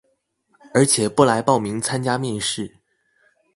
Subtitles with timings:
[0.73, 2.73] 而且不來報名參加面試